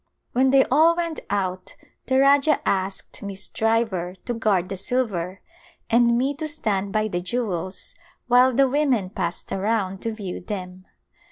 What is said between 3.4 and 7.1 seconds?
Driver to guard the silver and me to stand by